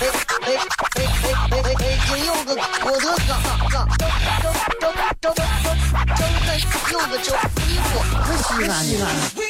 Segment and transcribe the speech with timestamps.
[0.00, 0.10] 哎哎
[0.46, 1.06] 哎
[1.50, 1.86] 哎哎！
[2.06, 2.50] 金柚子，
[2.82, 4.02] 我的哥哥，周
[4.42, 4.90] 周
[5.20, 5.34] 周周
[6.04, 6.18] 周
[6.90, 7.26] 周周
[7.62, 7.88] 衣服，
[8.42, 9.04] 西安西安。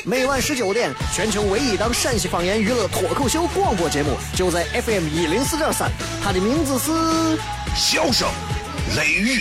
[0.04, 5.90] 每晚十九点，全球唯一档陕西方言娱乐脱口秀广播节目，就在 FM 一零四点三。
[6.22, 6.90] 它的名字是
[7.74, 8.28] 《笑声
[8.96, 9.40] 雷雨》。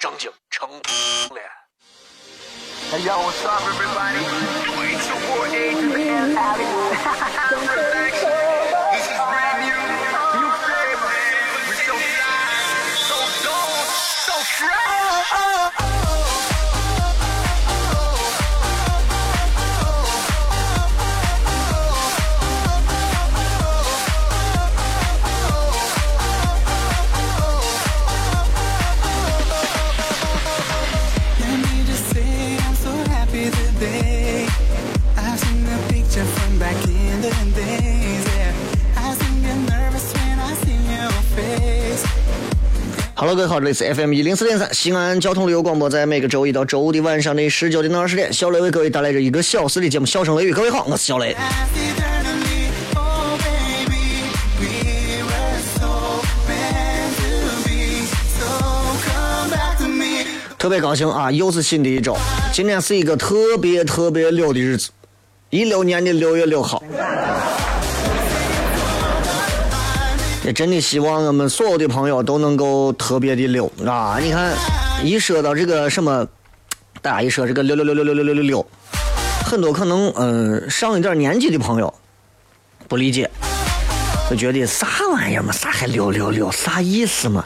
[0.00, 1.42] 张景成脸。
[2.90, 4.18] Hey yo, what's up, everybody?
[4.92, 7.51] It's your boy A to
[43.24, 50.52] Hello，各位好，这里是 FM 一零四点三西安交通旅游广播，在每个周一到周五的晚上的十九点到二十点，小雷为各位带来这一个小时的节目《笑声雷雨》。
[50.56, 51.36] 各位好，我是小雷。
[60.58, 62.16] 特别高兴啊，又是新的一周，
[62.52, 64.90] 今天是一个特别特别溜的日子，
[65.50, 66.82] 一六年的六月六号。
[70.44, 74.18] 也真的希望我们所有的朋友都能够特别的溜啊！
[74.20, 74.52] 你看，
[75.04, 76.26] 一说到这个什么，
[77.00, 78.66] 大家一说这个六六六六六六六六六，
[79.44, 81.94] 很多可能嗯、上一点年纪的朋友
[82.88, 83.30] 不理解，
[84.28, 87.44] 就觉得啥玩意儿嘛，啥还六六六，啥意思嘛？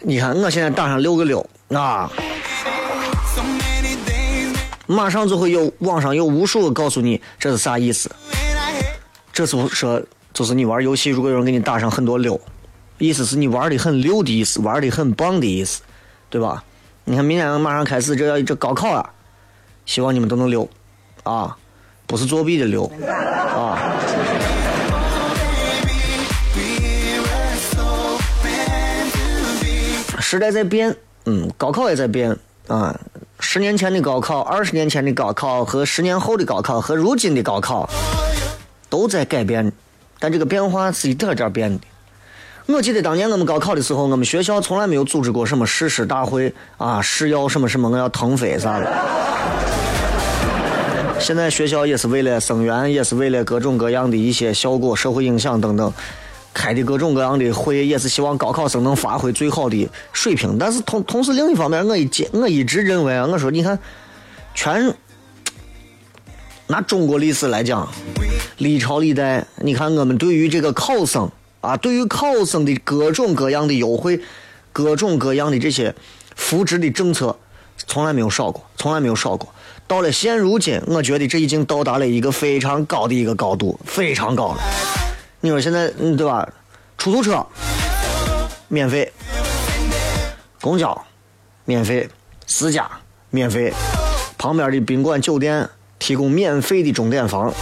[0.00, 2.10] 你看我现在打上六个六啊，
[4.86, 8.10] 马上就会有网上有无数个告诉你这是啥意思。
[9.34, 10.00] 这是说
[10.34, 12.38] 就是你玩游戏，如果有人给你打上很多六，
[12.98, 15.80] 意思是你玩的很溜的意思，玩的很棒的意思，
[16.28, 16.64] 对吧？
[17.04, 19.10] 你看明天马上开始这要这高考啊，
[19.86, 20.68] 希望你们都能溜
[21.22, 21.56] 啊，
[22.06, 22.84] 不是作弊的溜
[23.54, 23.78] 啊。
[30.18, 30.96] 时代在变，
[31.26, 32.36] 嗯，高考也在变
[32.66, 32.98] 啊。
[33.38, 37.88] 十年前的高考，二十年前的高考和十年后的高考和如今的高考
[38.88, 39.70] 都在改变，
[40.18, 41.84] 但这个变化是一点点变的。
[42.66, 48.90] 我记得当年我们高考的时候，我们学校从来没有组织过什么誓师大会啊，誓要什么什么我要腾飞啥的。
[51.20, 55.92] 现在学校也是为了生源，也是为了各种各样的一些效果、社会影响等等，
[56.52, 60.58] 开的各种各样的会，也是希望高考生能发挥最好的水平。
[60.58, 63.78] 但是同同时另一方面，我一接我一直认为啊，我说你看，
[64.54, 64.92] 全
[66.66, 67.86] 拿中国历史来讲，
[68.58, 74.20] 历朝历代，你看我们对于这个考生啊，对于考生的各种各样的优惠，
[74.72, 75.94] 各种各样的这些
[76.36, 77.36] 扶植的政策，
[77.86, 79.52] 从来没有少过，从来没有少过。
[79.86, 84.62] 到了现如今，我觉得这已经到达了一个非常高的一个高度，非常高了。
[85.40, 86.48] 你说现在，嗯，对吧？
[86.96, 87.44] 出租车
[88.68, 89.12] 免费，
[90.60, 91.04] 公交
[91.64, 92.08] 免费，
[92.46, 92.88] 私家
[93.30, 93.72] 免费，
[94.38, 97.52] 旁边的宾馆酒店提供免费的钟点房，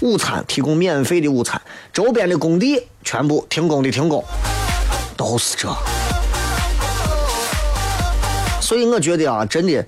[0.00, 1.60] 午餐提供免费的午餐，
[1.92, 4.24] 周边的工地全部停工的停工，
[5.16, 5.68] 都是这。
[8.60, 9.84] 所以我觉得啊，真的，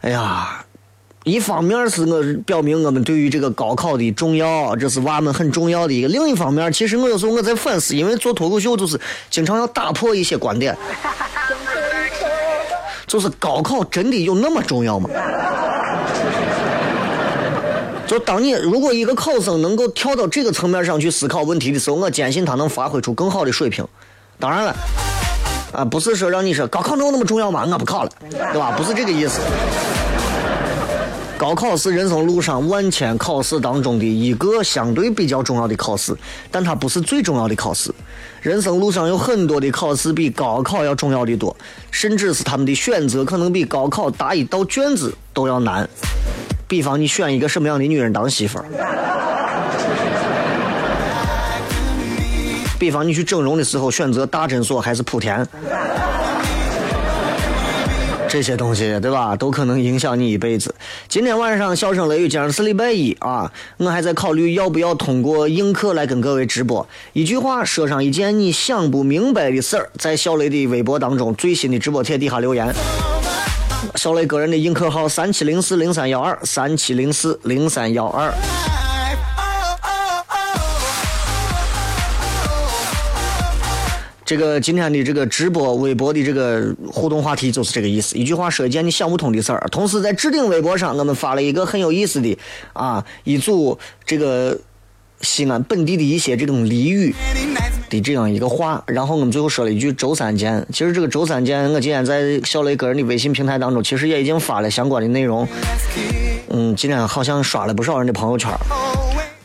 [0.00, 0.64] 哎呀，
[1.24, 10.74] 一方面是我表明我们对于这个高考的重要，这是娃们很重要的一个；另一方面，其实我有时候我在反思，因为做脱口秀就是经常要打破一些观点，
[13.06, 15.10] 就是高考真的有那么重要吗？
[18.08, 23.86] 就当你如果一个考生能够跳到这个层面上去思考问题的时候，我坚信他能发挥出更好的水平。
[24.40, 24.74] 当然了，
[25.72, 27.68] 啊，不是说让你说高考能有那么重要吗？
[27.70, 28.74] 我不考了，对吧？
[28.78, 29.40] 不是这个意思。
[31.36, 36.16] 高考是人生路上万千考试当中的一个相对比较重要的考试，
[36.50, 37.94] 但它不是最重要的考试。
[38.40, 41.54] 人生路上有很多的考试比高考要重要的多，
[41.90, 45.88] 甚至是他们的选择可能比高考答一道卷子都要难。
[46.68, 48.64] 比方你选一个什么样的女人当媳妇儿，
[52.78, 55.48] 比方你去整容的时候选择大诊所还是莆田，
[58.28, 59.34] 这些东西，对吧？
[59.34, 60.74] 都可能影响你一辈子。
[61.08, 66.86] 今天晚上笑声雷雨，今儿是礼拜一啊，我还在考虑要不要通过映客来跟各位直播。
[67.14, 72.74] 一句话说上一件你想不明白的事儿，在小雷的微博当中最新的直播帖底下留言。
[73.94, 78.32] 小雷个人的映客号三七零四零三幺二三七零四零三幺二。
[84.24, 89.66] 这个今天的这个直播微博的这个互动话题就是这个意思，一句话说一件你想不通的事儿。
[89.70, 92.36] 同时在置顶微博上，我们发了一个很有意思的
[92.74, 94.58] 啊一组这个
[95.22, 97.14] 西安本地的一些这种俚语
[97.90, 100.64] 的这样一个话，然后我们最后说了一句“周三见”。
[100.72, 105.46] 其实这个“周三见”，我今天在小雷个人的微信平台当中，其实也已经发了相关的内容。
[106.50, 108.50] 嗯，今天好像刷了不少人的朋友圈。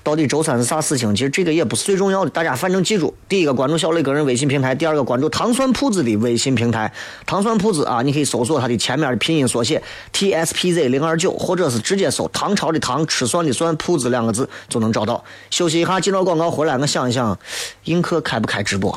[0.04, 1.16] 到底周三是啥事情？
[1.16, 6.92] 其实这个也不是最重要的，大家反正记住：第一个关注小磊个人微信平台，第二个关注糖蒜铺子的微信平台。
[7.26, 15.24] 糖蒜铺子啊，你可以搜索它的前面的拼音缩写 T S P Z 零二九，或者是直接搜唐朝的唐吃蒜的蒜铺子两个字就能找到。
[15.50, 17.40] 休息一下，进到广告回来，我想一想，
[17.86, 18.92] 映客开不开直播？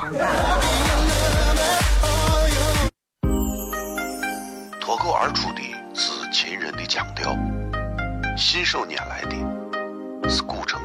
[4.80, 5.60] 脱口而出的
[5.94, 7.36] 是秦人的腔调，
[8.36, 9.36] 信手拈来的
[10.28, 10.75] 是古城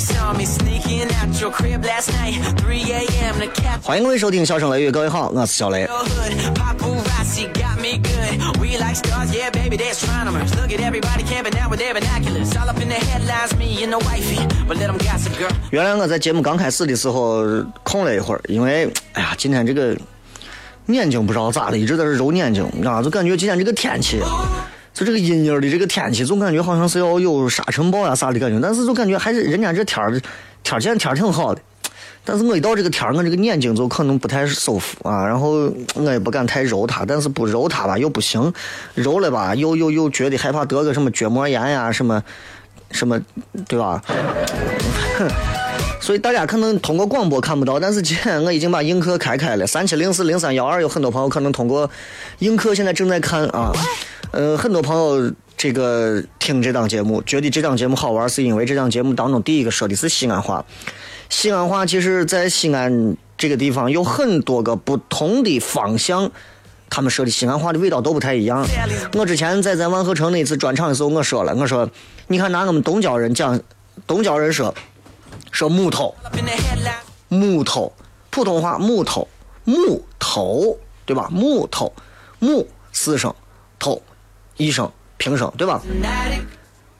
[0.00, 3.34] they saw me sneaking out your crib last night, 3 a.m.
[3.38, 5.86] to cap 欢迎各位收听《笑声雷雨》，各位好，我是小雷。
[15.70, 17.44] 原来我在节目刚开始的时候
[17.82, 19.94] 空了一会儿，因为哎呀，今天这个
[20.86, 23.02] 眼睛不知道咋的，一直在这揉眼睛，你知道吗？
[23.02, 24.20] 就感觉今天这个天气，
[24.92, 30.10] 就这个阴阴的这个天气，总感觉好像是要有沙尘暴呀啥的感觉，但是就感觉还是人家这天儿
[30.62, 31.60] 天儿现在天儿挺好的。
[32.22, 38.52] 但是我一到这个天儿，我这个眼睛就可能不太舒服啊，然后我也不敢太揉它，但是不揉它吧又不行，
[38.94, 42.22] 揉了吧又又又觉得害怕得个什么角膜炎呀什么
[42.90, 43.18] 什么，
[43.66, 44.02] 对吧？
[45.16, 45.28] 哼
[46.10, 51.88] 所以大家可能通过广播看不到，但是今天我已经把映客开开了，三七零四零三幺二，有很多朋友可能通过
[52.40, 53.70] 映客现在正在看啊，
[54.32, 60.64] 呃，很多朋友这个听这档节目，觉得这档节目好玩，是因为这档节目当中第一个说的是西安话，
[61.28, 66.28] 西安话其实在西安这个地方有很多个不同的方向。
[66.88, 68.66] 他们说的西安话的味道都不太一样。
[69.14, 71.88] 我之前在咱万和城那次专场的时候，我说了，我说，
[72.26, 73.60] 你看拿我们东郊人讲，
[74.08, 74.74] 东郊人说，
[75.50, 76.14] 说木头，
[77.28, 77.92] 木头，
[78.30, 79.26] 普通话木头，
[79.64, 81.28] 木头，对吧？
[81.30, 81.92] 木头，
[82.38, 83.34] 木四声，
[83.78, 84.00] 头
[84.56, 85.82] 一声平声，对吧？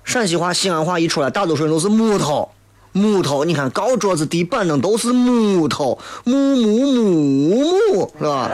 [0.04, 2.50] 陕西话、西安话一出来，大多数人都是木头，
[2.92, 3.44] 木头。
[3.44, 8.50] 你看高桌子、地板凳都是木头，木木木木，是吧？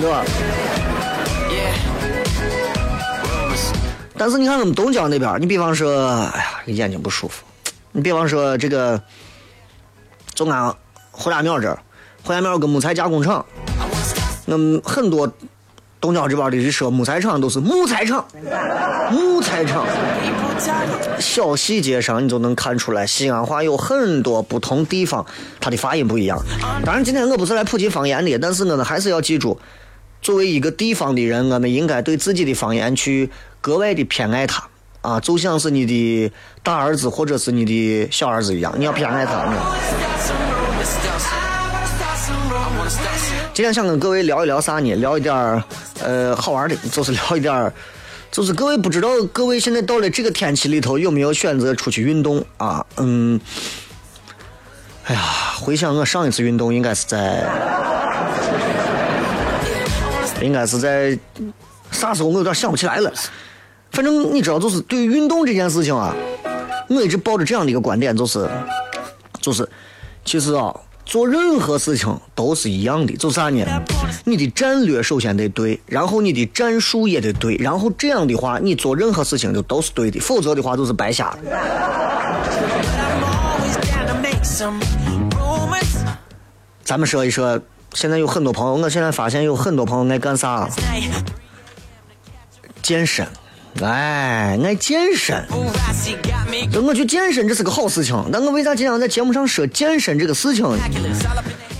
[0.00, 0.24] 对吧？
[4.18, 7.42] 但是你看我们东郊那边，你比方说，哎呀，眼睛不舒服。
[7.90, 9.02] 你比方说这个，
[10.34, 10.74] 就俺
[11.10, 11.78] 胡家庙这儿，
[12.22, 13.44] 胡家庙有个木材加工厂，
[14.46, 15.30] 那么很多
[16.00, 18.26] 东郊这边的人说木材厂都是木材厂，
[19.10, 19.86] 木材厂。
[21.18, 25.24] 小细节上你就能看出来，西安话有很多不同地方
[25.60, 26.38] 它的发音不一样。
[26.84, 29.58] 当然，今天我不是来普及方言的，但是我们还是要记住，
[30.20, 34.64] 作为一个地方的人，我们应该对自己的方言去格外的偏爱它
[35.00, 39.52] 啊，就像是你的大儿子或者是你的小儿子一样，你要偏爱他。
[43.54, 44.94] 今天想跟各位聊一聊啥呢？
[44.94, 45.62] 聊一点儿
[46.02, 47.72] 呃好玩的，就是聊一点儿，
[48.30, 52.84] 就是各位不知道各位现在到了这个天气里头有没有选择出去运动啊？
[52.96, 53.38] 嗯，
[55.04, 55.20] 哎呀，
[55.60, 57.46] 回想我上一次运动应该是在，
[60.40, 61.18] 应该是在
[61.90, 63.12] 啥时候我有点想不起来了。
[63.90, 66.14] 反正你知道，就是对于运动这件事情啊，
[66.88, 68.48] 我一直抱着这样的一个观点，就是，
[69.42, 69.68] 就是，
[70.24, 73.66] 其实啊，做任何事情都是一样的，就啥呢？
[74.24, 81.36] 你的战略首先得对，然后你的战术也得对，然后这样的话，你做任何事情就都是对的，否则的话就是白瞎。
[86.84, 87.60] 咱们说一说，
[87.94, 90.68] 现在有很多朋友，我现在发现有很多朋友爱干啥？
[92.80, 93.26] 健身，
[93.80, 95.42] 哎，爱健身。
[96.70, 100.78] 那我去健身这是个好事情，但我为啥经常在节目上说健身这个事情呢？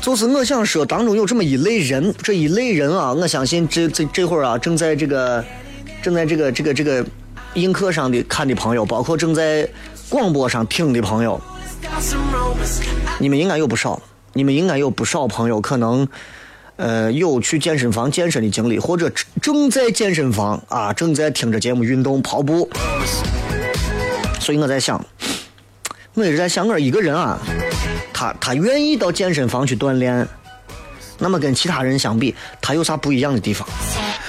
[0.01, 5.45] 就是我想说，当中有这么一类人，这一类人啊，我相信这这这会儿啊，正在这个
[6.03, 7.05] 正在这个这个这个
[7.55, 9.69] 映客上的看的朋友，包括正在
[10.09, 11.41] 广播上听的朋友，
[13.21, 14.01] 你们应该有不少，
[14.33, 16.09] 你们应该有不少朋友可能，
[16.83, 22.69] 呃，有去健身房健身的经历，或者正正在健身房啊，正在听着节目运动跑步。
[24.41, 25.01] 所以我在想，
[26.15, 27.39] 我一直在想，我说一个人啊，
[28.13, 30.27] 他他愿意到健身房去锻炼，
[31.21, 33.65] 那么跟其他人相比，他有啥不一样的地方？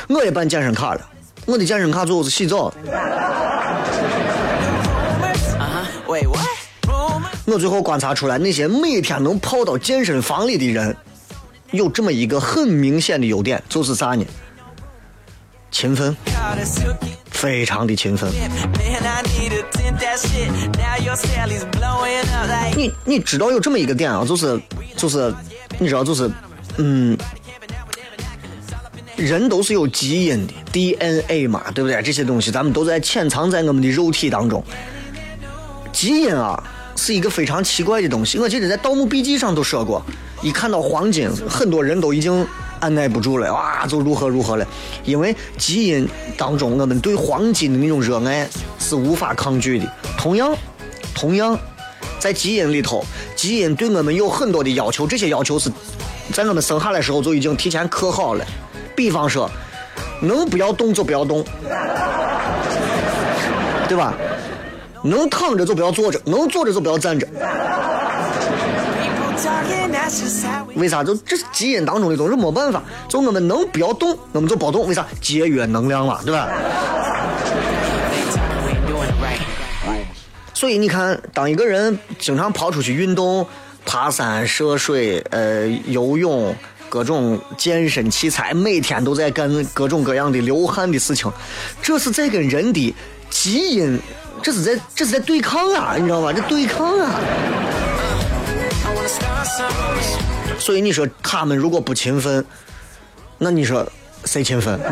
[0.07, 1.01] 我也办健身卡了，
[1.47, 2.75] 我的健身卡最后是洗澡的。
[5.57, 5.87] Uh-huh.
[6.05, 6.45] Wait, what?
[6.83, 7.23] Rumors?
[7.47, 10.95] 我最后观察出来，那些每天能跑到健身房里的人，
[11.73, 14.23] 有这么一个很明显的优点，就是啥呢？
[15.71, 16.15] 勤奋，
[17.31, 18.31] 非常的勤奋。
[22.75, 24.61] 你你知道有这么一个点啊，就是
[24.95, 25.33] 就是，
[25.79, 26.29] 你知道就是，
[26.77, 27.17] 嗯，
[29.15, 31.99] 人都是有基因的 DNA 嘛，对不对？
[32.03, 34.63] 这些东西咱们都在潜藏在我们的肉体当中。
[35.91, 36.63] 基因啊，
[36.95, 38.37] 是一个非常奇怪的东西。
[38.37, 40.05] 我记得在《盗墓笔记》上都说过，
[40.43, 42.45] 一看到黄金，很多人都已经
[42.81, 44.67] 按耐不住了，哇，就如何如何了。
[45.05, 46.07] 因为基因
[46.37, 48.45] 当中，我们对黄金的那种热爱
[48.77, 49.85] 是无法抗拒的。
[50.17, 50.53] 同样，
[51.15, 51.57] 同样，
[52.19, 53.05] 在基因里头，
[53.37, 55.71] 基因对我们有很多的要求，这些要求是
[56.33, 58.45] 在我们生下来时候就已经提前刻好了。
[58.95, 59.49] 比方说，
[60.21, 61.41] 能不要动就不要动，
[63.87, 64.13] 对吧？
[65.05, 67.25] 能躺着就不要坐着，能坐着就不要站着。
[70.75, 71.03] 为啥？
[71.03, 72.81] 就这是基因当中的东西，没办法。
[73.07, 74.87] 就我们能不要动，我们就不动。
[74.87, 75.05] 为啥？
[75.21, 76.49] 节约能量嘛，对吧？
[80.53, 83.45] 所以你看，当一个人经常跑出去运动、
[83.85, 86.55] 爬山、涉水、呃游泳，
[86.87, 91.29] 各种健身器材，每天都在干各种各样的流汗的事情，
[91.81, 92.95] 这是在跟人的
[93.29, 93.99] 基因，
[94.41, 96.31] 这是在这是在对抗啊，你知道吗？
[96.31, 97.19] 这对抗啊。
[100.59, 102.45] 所以你说他们如果不勤奋，
[103.37, 103.85] 那你说
[104.25, 104.79] 谁勤奋？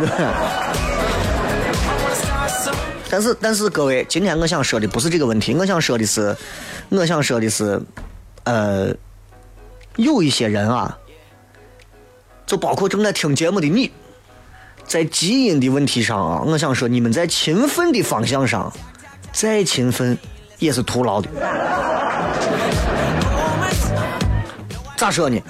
[3.09, 6.35] 但是但是各位，今天我想说的不是这个问题，我想说的是，
[6.89, 7.81] 我想说的是，
[8.45, 8.93] 呃，
[9.97, 10.97] 有一些人啊，
[12.45, 13.91] 就包括正在听节目的你，
[14.85, 18.71] 在基因的问题上啊，我想说你们在勤奋的方向上，
[19.33, 20.17] 再勤奋
[20.59, 21.29] 也是徒劳的。
[25.01, 25.41] 咋说呢？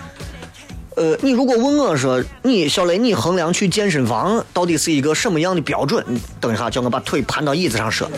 [0.96, 6.01] 呃，你如果问我说，你小雷，你衡量去健身房到底是一个什么样的标准？
[6.39, 8.10] 等一下，叫我把腿盘到椅子上说。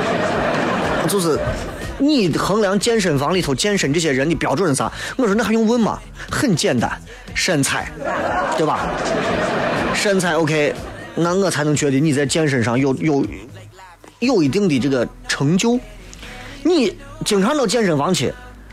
[1.08, 1.38] 就是
[1.96, 4.92] 你衡量健身房里头健身这些人的标准是啥？
[5.16, 5.98] 我说那还用问吗？
[6.30, 6.92] 很简单，
[7.34, 7.90] 身材，
[8.58, 8.90] 对吧？
[9.94, 10.74] 身材 OK，
[11.14, 13.24] 那我才能觉得你在健身上有有
[14.18, 15.80] 有一定的这个成就。
[16.62, 18.30] 你经常到健身房去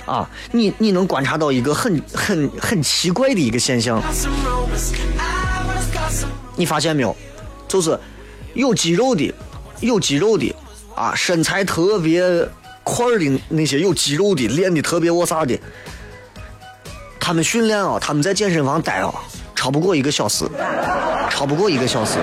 [0.08, 4.02] 啊，你你能观察到一个很很很奇怪的一个现象，
[6.56, 7.14] 你发现没有？
[7.68, 8.00] 就是
[8.54, 9.34] 有肌肉的，
[9.82, 10.56] 有肌肉的
[10.96, 12.24] 啊，身材特别
[12.86, 15.60] 块的那些有肌肉的，练的特别我啥的，
[17.20, 19.14] 他们训练啊，他们在健身房待啊，
[19.56, 20.46] 超不过一个小时，
[21.30, 22.18] 超不过一个小时，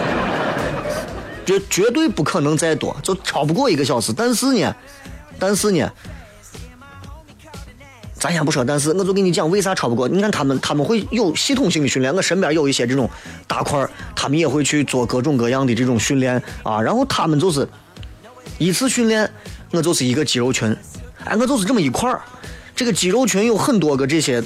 [1.45, 4.11] 绝绝对不可能再多，就超不过一个小时。
[4.11, 4.75] 但是呢，
[5.39, 5.93] 但是呢。
[8.25, 10.09] 咱先不说，但是我就跟你讲，为啥超不过？
[10.09, 12.15] 你看他们，他们会有系统性的训练。
[12.15, 13.07] 我身边有一些这种
[13.47, 16.81] 大块儿，他们也会去做各种各样的这种训练啊。
[16.81, 17.69] 然后他们就是
[18.57, 19.31] 一次训练，
[19.73, 20.75] 我就是一个肌肉群，
[21.27, 22.19] 哎，我就是这么一块儿。
[22.75, 24.43] 这个肌肉群有很多个这些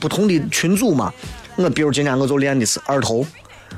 [0.00, 1.12] 不同的群组嘛。
[1.54, 3.24] 我比如今天我就练的是二头，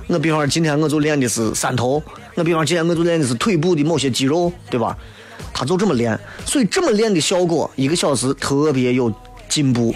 [0.07, 2.03] 我比方今天我就练的是三头，
[2.35, 4.97] 我比方今天我就练的是腿部的某些肌肉，对吧？
[5.53, 9.13] 他就这么练所以这么练的效果一个小时特别有
[9.49, 9.95] 进步。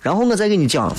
[0.00, 0.94] 然后我再给你讲。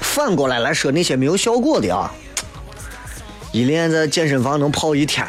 [0.00, 2.12] 反过来来说那些没有效果的啊
[3.50, 5.26] 一练在健身房能泡一天。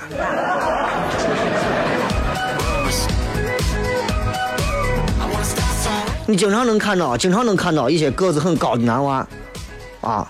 [6.26, 9.28] 你经常能看到，经常能看到一些个子很高的男娃，
[10.02, 10.28] 啊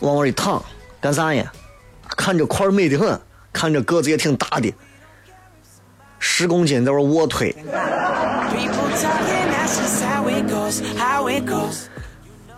[0.00, 0.62] 往那一躺，
[1.00, 1.52] 干啥呀？
[2.16, 3.20] 看着块儿美的很，
[3.52, 4.72] 看着个子也挺大的，
[6.18, 7.54] 十公斤在那卧推，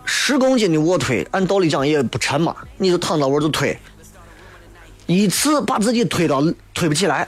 [0.05, 3.77] 十公斤的卧推，按道理讲也不沉嘛，你就躺到那儿就推，
[5.05, 7.27] 一次把自己推到推不起来。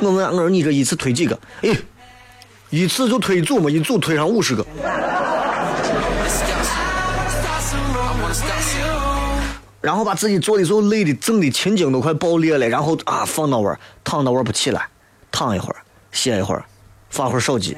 [0.00, 1.38] 我问我说你这一次推几个？
[1.62, 1.70] 哎，
[2.70, 4.66] 一次就推一组嘛，一组推上五十个。
[9.82, 14.86] 然后把自己做的时候累的整的青筋都快爆裂了，然后啊放到那儿，躺到那儿不起来，
[15.32, 15.76] 躺一会儿，
[16.12, 16.64] 歇一会儿，
[17.10, 17.76] 发会儿手机，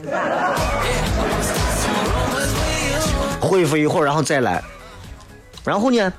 [3.41, 4.63] 恢复一会儿，然后再来，
[5.65, 6.13] 然后呢，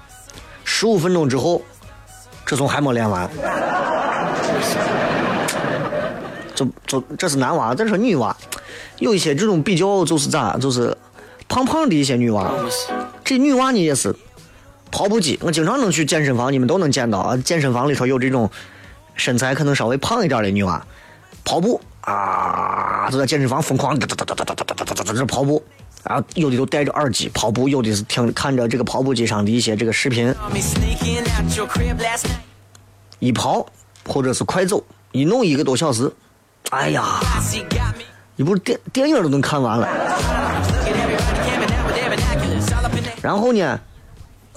[0.63, 1.62] 十五分钟之后，
[2.48, 3.30] 这种还没练完，
[6.56, 8.36] 就就这是男娃，这是女娃，
[8.98, 10.98] 有一些这种比较就是咋，就是
[11.48, 12.51] 胖胖的一些女娃，
[13.24, 14.15] 这女娃呢也是。
[14.96, 17.36] 跑步机，我经常能去健身房，你们都能见到啊。
[17.36, 18.50] 健身房里头有这种
[19.16, 20.82] 身材可能稍微胖一点的女娃，
[21.44, 25.62] 跑步啊，就在健身房疯狂哒哒哒哒哒哒哒哒哒哒哒跑步，
[26.06, 30.34] 然后有的都戴着耳机跑步，有的是听看着这个跑步机上的一些这个视频，
[33.20, 33.68] 一跑
[34.08, 36.10] 或者是快走，一弄一个多小时，
[36.70, 37.20] 哎呀，
[38.38, 39.90] 你不是电电影都能看完了。
[43.22, 43.78] 然后呢，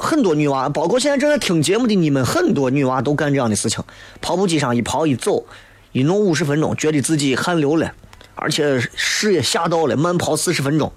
[0.00, 3.82] 很多女娃，包括现在正在听节目的你们，很多女娃都干这样的事情。
[4.20, 5.44] 跑步机上一跑一走，
[5.90, 7.92] 一弄五十分钟，觉得自己汗流了，
[8.36, 10.92] 而且事也吓到了，慢跑四十分钟，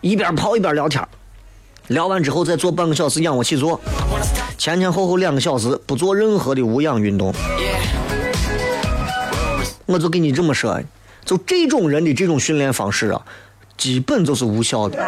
[0.00, 1.06] 一边跑一边聊天，
[1.86, 3.80] 聊完之后再做半个小时仰卧起坐，
[4.58, 7.32] 前前后后两个小时不做任何的无氧运动。
[9.86, 10.82] 我就跟你这么说，
[11.24, 13.24] 就这种人的这种训练方式啊，
[13.76, 14.98] 基本就是无效的。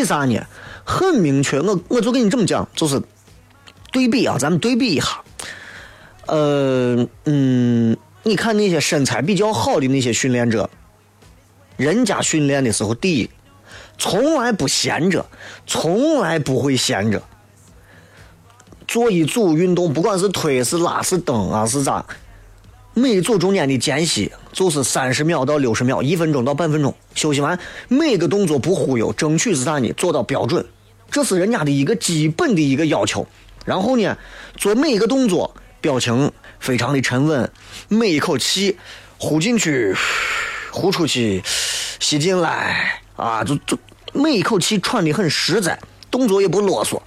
[0.00, 0.40] 为啥呢？
[0.82, 3.00] 很明确，我我就跟你这么讲，就是
[3.92, 5.20] 对比啊，咱们对比一下。
[6.26, 10.68] 呃，嗯，你看那些身材比较好的那些训练者，
[11.76, 13.30] 人家训练的时候，第一，
[13.98, 15.26] 从来不闲着，
[15.66, 17.22] 从来不会闲着。
[18.88, 22.04] 做一组运动，不管是推是拉是蹬啊是咋，
[22.92, 29.92] 每一组中间的间隙就是三十秒到六十秒，一分钟到半分钟，休息完每个动作不忽悠，争取是啥呢？
[29.92, 30.66] 做到标准，
[31.08, 33.24] 这是人家的一个基本的一个要求。
[33.64, 34.18] 然后呢，
[34.56, 37.48] 做每一个动作，表情非常的沉稳，
[37.86, 38.76] 每一口气
[39.18, 39.94] 呼进去，
[40.72, 41.40] 呼出去，
[42.00, 43.78] 吸进来啊，就就
[44.12, 45.78] 每一口气喘的很实在，
[46.10, 47.00] 动作也不啰嗦。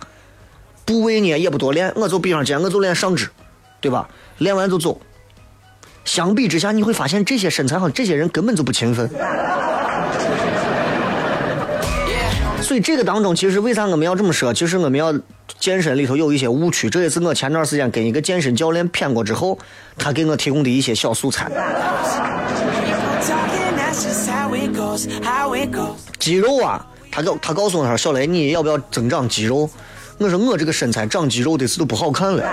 [0.85, 3.29] 部位呢也不多练，我就比上肩，我就练上肢，
[3.81, 4.09] 对吧？
[4.37, 5.01] 练完就走。
[6.05, 9.09] 相比之下，你会发现这些身材好，这些人根本就不勤奋。
[12.61, 14.53] 所以这个当中，其实为啥我们要这么说？
[14.53, 15.13] 其实我们要
[15.59, 19.57] 健身里头有一些误区，这也是我前段时间跟一个健身教练谝过之后，
[19.97, 21.51] 他给我提供的一些小素材。
[26.19, 29.69] 肌肉啊，他告他告诉我说小雷，你要不要增长肌肉？
[30.19, 32.43] 我说我这个身材长肌肉的是都不好看了，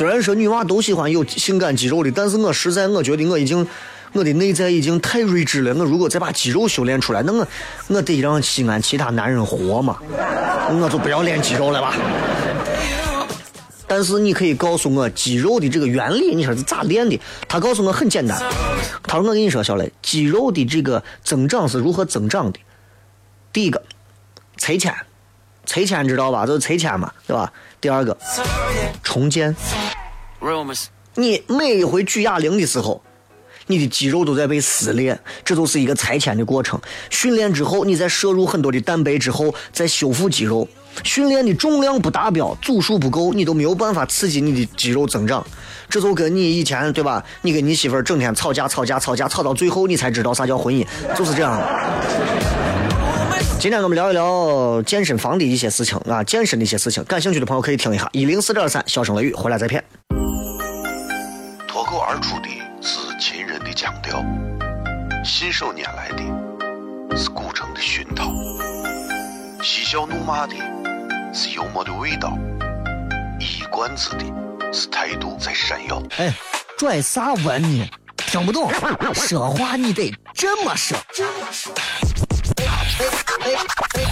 [0.00, 3.66] 虽然说女娃都喜欢有性感肌肉的，但是我实在我觉得我已经
[4.14, 5.74] 我的内在已经太睿智了。
[5.74, 7.46] 我如果再把肌肉修炼出来，那我
[7.88, 11.94] 我得让西安其他男人活嘛，我就不要练肌肉了吧。
[13.86, 17.20] 但是你可以告诉我肌肉的这个原理，你说是咋练的？
[17.46, 18.42] 他告诉我很简单，
[19.02, 22.58] 他说我跟你说，小雷，肌肉的这个增长是如何增长的？
[23.52, 23.82] 第一个，
[24.56, 24.94] 拆迁，
[25.66, 26.46] 拆迁知道吧？
[26.46, 27.52] 就是拆迁嘛，对吧？
[27.80, 28.16] 第二个，
[29.02, 29.54] 重建。
[31.14, 33.02] 你每一回举哑铃的时候，
[33.66, 36.80] 你的肌肉都在被撕裂，这就是一个拆迁的过程。
[37.08, 40.68] 训练之后，你再摄入很多的蛋白之后，再修复肌肉。
[41.04, 45.46] 训练的重量不达标，组数不够，你都没有办法刺激你的肌肉增长。
[45.88, 47.24] 这就跟你以前对吧？
[47.42, 52.59] 你跟你媳妇儿整天吵架、吵架、吵架，吵到最后你才知道啥叫婚姻，就是这样的。
[53.60, 57.04] 今天我们聊一聊健身房的一些事情啊，健身的一些事情。
[57.04, 59.84] 感兴趣的朋友可以听一下一零四点三笑声雷雨，回来再片。
[61.68, 62.48] 脱口而出的
[62.80, 64.24] 是秦人的腔调，
[65.22, 68.32] 信手拈来的是古城的熏陶，
[69.62, 70.54] 嬉笑怒骂的
[71.34, 72.38] 是幽默的味道，
[73.38, 74.24] 一冠子的
[74.72, 76.02] 是态度在闪耀。
[76.16, 76.32] 哎，
[76.78, 77.86] 拽啥文呢？
[78.16, 78.72] 听不懂，
[79.12, 80.96] 说话你得这么说。
[80.96, 82.29] 哎哎哎
[83.00, 83.02] 哎
[83.40, 83.56] 哎
[83.94, 84.04] 哎，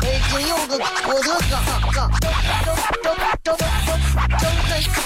[0.00, 1.52] 北京有个郭德纲，
[1.92, 2.32] 纲，张
[3.02, 4.48] 张张张张张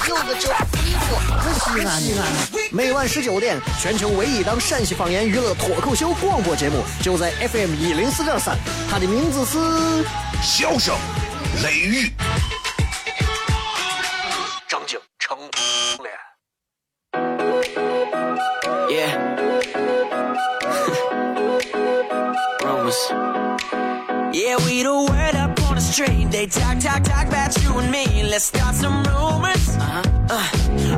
[0.08, 1.10] 有个叫李波，
[1.58, 2.22] 西安西安，
[2.70, 8.56] 每晚十九点，全球唯一档陕西方言娱乐脱口秀广播节目，就在 FM 一零四点三，
[8.88, 10.04] 它的名字是
[10.40, 10.94] 笑声
[11.64, 12.12] 雷雨，
[14.68, 16.27] 张景成脸。
[24.48, 26.30] Yeah, we the word up on the street.
[26.30, 28.06] They talk, talk, talk about you and me.
[28.22, 29.76] Let's start some rumors.
[29.76, 30.02] Uh-huh.
[30.30, 30.48] Uh,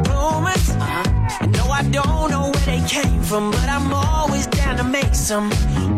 [0.08, 0.70] rumors.
[0.70, 1.46] Uh-huh.
[1.46, 5.50] No, I don't know where they came from, but I'm always down to make some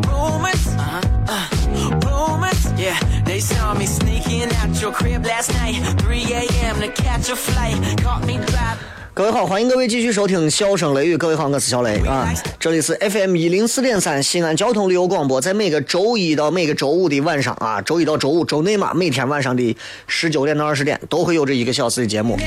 [0.09, 0.65] rumors.
[0.67, 1.01] Uh-huh.
[1.29, 2.73] Uh, rumors.
[2.81, 5.75] Yeah, they saw me sneaking out your crib last night.
[6.01, 6.81] 3 a.m.
[6.81, 7.77] to catch a flight.
[8.01, 9.02] Caught me driving.
[9.15, 11.15] 各位好，欢迎各位继续收听《笑声雷雨》。
[11.19, 22.39] 各位好，我是小雷啊，这里是 FM 一零四点三西安交通旅游广播，在每个周一到每个周五的晚上啊，周一到周五周内嘛，每天晚上的十九点到二十点都会有这一个小时的节目。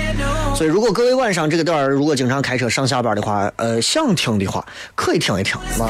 [0.55, 5.87] 所以，如果各位晚上这个点儿如果经常开车上下班的话，呃，想听的话可以听一听啊。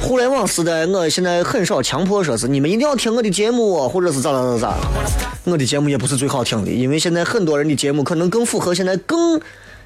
[0.00, 4.76] 互联网时代，我现在很少强迫说是你们一定要听我的节目，或者是咋咋咋咋。
[5.44, 9.40] 我的节目也不是最好听的，因为现在很多人的节目可能更符合现在更。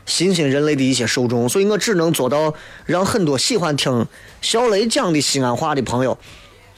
[0.07, 4.07] 新兴人类的一些受众，所以我只能做到让很多喜欢听
[4.41, 6.17] 小雷讲的西安话的朋友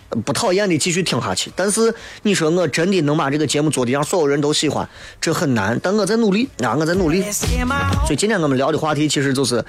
[0.09, 1.53] 呃不讨厌的继续听下去。
[1.55, 4.89] 但是你说我真的能把这个节目做的让所有人都喜欢，
[5.21, 5.79] 这很难。
[5.83, 7.23] 但我在努力啊，我在努力。
[7.31, 9.63] 所以今天我们聊的话题其实就是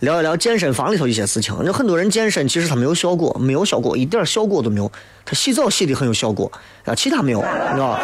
[0.00, 1.54] 聊一聊健身房里头一些事情。
[1.64, 4.90] 有很多人健身其实他没有效果，没有效果，一点效果都没有。
[5.24, 6.50] 他洗澡洗的很有效果，
[6.86, 8.00] 啊，其他没有，你知道吧？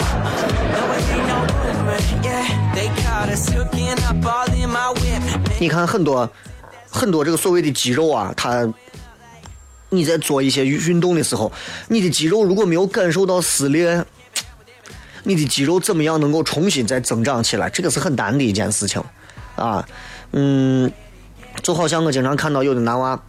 [5.59, 6.29] 你看很多
[6.91, 8.69] 很多这个所谓的肌肉啊，它
[9.91, 11.53] 你在做一些运动的时候，
[11.89, 14.05] 你的肌肉如果没有感受到撕裂，
[15.23, 17.71] 你的肌肉怎么样能够重新再增长起来？
[17.71, 19.03] 这个是很难的一件事情
[19.57, 19.87] 啊。
[20.33, 20.91] 嗯，
[21.63, 23.23] 就好像我经常看到有的男娃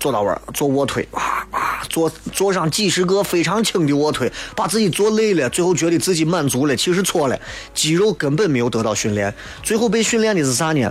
[0.00, 7.38] 做到位儿做卧推，啊啊，做做上几十个非常轻的卧推，把自己做累了，最后觉得自己满足了，其实错了，
[7.74, 9.32] 肌肉根本没有得到训练，
[9.62, 10.90] 最后被训练的是啥呢？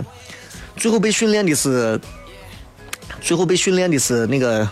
[0.76, 2.00] 最后被训练的是，
[3.20, 4.66] 最后被训练的是那个，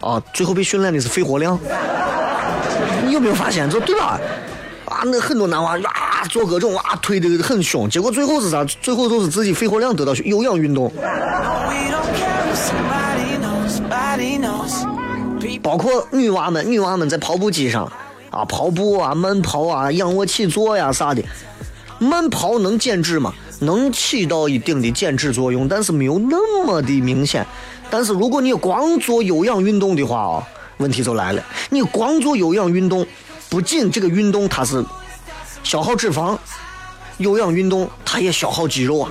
[0.00, 1.60] 啊，最后被训练的是肺活量。
[3.06, 3.68] 你有没有发现？
[3.68, 4.18] 这对吧？
[4.86, 8.64] 啊，那很多男娃啊做各种啊推的很凶，结果最后是啥？
[8.64, 10.90] 最后都是自己肺活量得到有氧运动。
[15.62, 17.90] 包括女娃们，女娃们在跑步机上
[18.30, 21.22] 啊跑步啊、慢跑啊、仰卧起坐呀啥的，
[21.98, 23.32] 慢跑能减脂吗？
[23.60, 27.46] 能起到一定的减脂作用，但是没有那么的明显。
[27.90, 30.42] 但是如果你光做有氧运动的话啊，
[30.78, 31.42] 问题就来了。
[31.68, 33.06] 你光做有氧运动，
[33.50, 34.82] 不仅这个运动它是
[35.62, 36.38] 消耗脂肪，
[37.18, 39.10] 有氧运动它也消耗肌肉啊。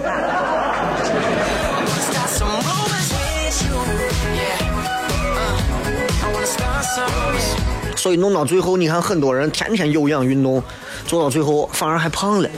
[8.09, 10.63] 所以弄到最后，你看很多人天天有氧运动，
[11.05, 12.49] 做到最后反而还胖了。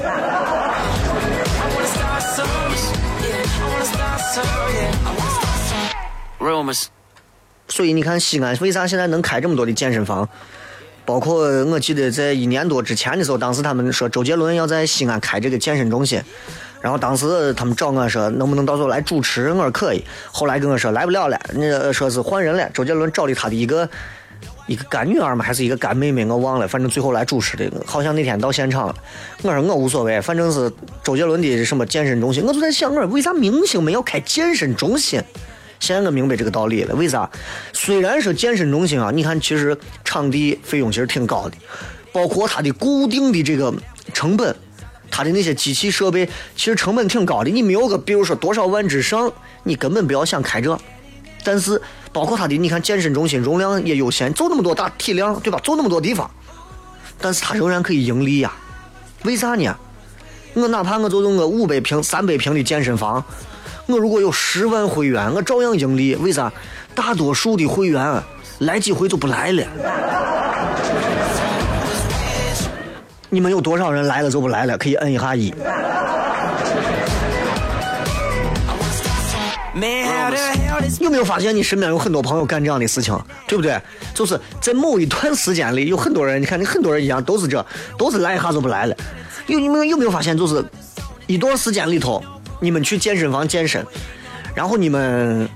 [7.67, 10.29] 所以你看西安为啥现在能开这么多的健身房？
[11.03, 16.23] 包括我记得在一年多之前的时候，当时他们说周杰伦要在西安开这个健身中心，
[16.79, 20.01] 然后当时他们找我说能不能到时候来主持，我说可以。
[20.31, 22.69] 后来跟我说来不了了，那说是换人了。
[22.69, 23.89] 周杰伦找的他的一个
[24.71, 28.95] 一个干女儿嘛，还是一个干妹妹，我忘了，反正最后来主持的，好像那天到现场了。
[29.41, 30.71] 我说我无所谓，反正是
[31.03, 35.21] 周杰伦的什么健身中心，我就在想，我说为啥明星们要开健身中心？
[35.81, 37.29] 现在我明白这个道理了，为啥？
[37.73, 41.57] 虽然说健身中心啊，你看其实场地费用其实挺高的，
[42.13, 43.73] 包括它的固定的这个
[44.13, 44.55] 成本，
[45.09, 47.49] 它的那些机器设备，其实成本挺高的。
[47.49, 49.29] 你没有个比如说多少万之上，
[49.63, 50.79] 你根本不要想开这。
[51.43, 51.81] 但是
[52.13, 55.59] 包括它的，你看健身中心容量也有限，就那么多大体量，对吧？
[55.63, 56.29] 就那么多地方，
[57.19, 58.51] 但是它仍然可以盈利呀、
[59.23, 59.75] 为啥呢？
[60.53, 63.23] 我哪怕我就用个五百平、三百平的健身房，
[63.85, 66.15] 我如果有十万会员，我照样盈利。
[66.15, 66.51] 为啥？
[66.93, 68.21] 大多数的会员
[68.59, 69.63] 来几回就不来了。
[73.29, 74.77] 你们有多少人来了就不来了？
[74.77, 75.53] 可以摁一下一。
[80.99, 83.17] 有没有发现你身边有很多朋友干这样的事情，
[83.47, 83.79] 对不对？
[84.13, 87.65] 就是在某一段时间里，有很多人，你看，你很多人一样都是这，
[87.97, 88.95] 都是来一下就不来了。
[89.47, 90.63] 有你们有没有发现，就是
[91.27, 92.23] 一段时间里头，
[92.59, 93.85] 你们去健身房健身，
[94.53, 95.49] 然后你们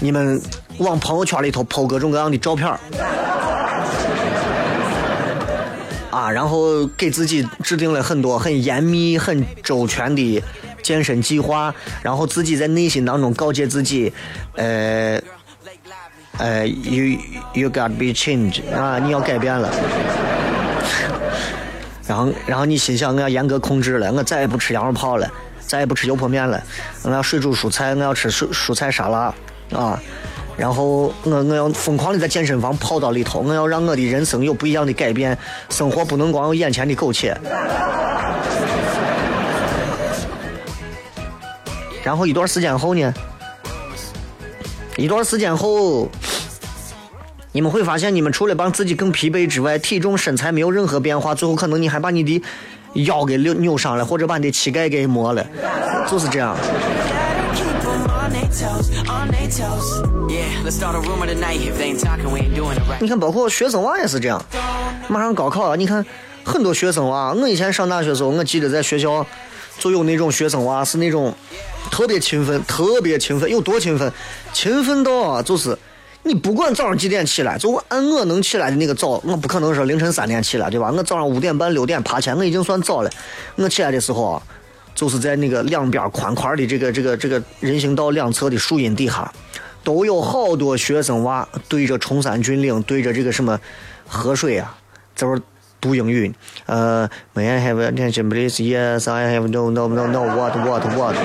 [0.00, 0.40] 你们
[0.78, 2.68] 往朋友圈里头抛各种各样的照片
[6.10, 10.42] 啊，然后给自己制定了很多很严密、很周全的
[10.82, 14.12] 健身计划，然后自己在内心当中告诫自己，
[14.56, 15.20] 呃
[16.38, 17.18] 呃，you
[17.54, 19.70] you got to be changed 啊，你要改变了。
[22.06, 26.62] 然后，然后你心想，我要严格控制了，我再也不吃羊肉泡了，再也不吃油泼面了，
[27.02, 29.32] 我要水煮蔬菜，我要吃蔬蔬菜沙拉
[29.72, 29.98] 啊。
[30.54, 35.38] 然后我我要疯狂的在健身房泡到里头，我要让我的人生有不一样的改变，
[35.70, 37.34] 生活不能光有眼前的苟且。
[42.02, 43.14] 然后一段时间后呢，
[44.96, 46.08] 一段时间后，
[47.52, 52.42] 你们会发现，你们除了让自己更疲惫之外，体重、身材没有任何变化，最后可能你还把你的
[52.94, 55.46] 腰给扭扭伤了，或者把你的膝盖给磨了，
[56.10, 56.56] 就是这样。
[63.00, 64.44] 你看，包括学生娃也是这样。
[65.08, 66.04] 马上高考了，你看
[66.42, 69.24] 很多学生娃，我以前上大学的时候，我记得在学校
[69.82, 71.34] 就有那种学生娃是那种
[71.90, 74.12] 特别勤奋，特别勤奋，有多勤奋？
[74.52, 75.76] 勤奋到啊，就是
[76.22, 80.92] 你不管早上几点起来，就按我能起来的那个早，我不可能说凌晨三点起来，对吧？
[80.96, 83.10] 我早上五点半六点爬起来，我已经算早了。
[83.56, 84.42] 我起来的时候啊，
[84.94, 89.32] 就是在那个两边宽宽的这个这个这个人行道两侧的树荫底下，
[89.82, 93.58] 都有好多学生娃对着崇山峻岭，对着这个什么
[94.06, 94.78] 河水啊，
[95.16, 95.42] 在这儿
[95.82, 96.32] 读英语。
[96.66, 98.62] 呃，May I have attention, please?
[98.62, 99.48] Yes, I have.
[99.48, 100.20] No, no, no, no.
[100.34, 101.16] What, what, what?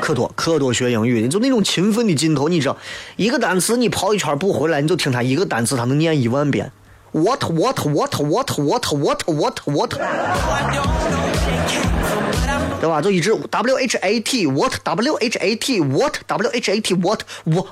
[0.00, 2.76] 可多可多学英语的，就那种勤奋的劲头，你知道，
[3.16, 6.70] 一个单词你跑一圈不回来，你就听他一个单词，他能念一万遍。
[7.10, 9.90] What, what, what, what, what, what, what, what.
[12.78, 13.02] 对吧？
[13.02, 17.22] 就一直 W H A T what W H A T what W H A T what
[17.44, 17.66] what